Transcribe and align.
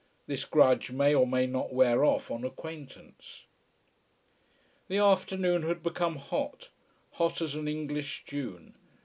This 0.25 0.45
grudge 0.45 0.89
may 0.89 1.13
or 1.13 1.27
may 1.27 1.45
not 1.45 1.73
wear 1.75 2.03
off 2.03 2.31
on 2.31 2.43
acquaintance. 2.43 3.45
The 4.87 4.97
afternoon 4.97 5.61
had 5.61 5.83
become 5.83 6.15
hot 6.15 6.69
hot 7.11 7.39
as 7.39 7.53
an 7.53 7.67
English 7.67 8.23
June. 8.25 8.73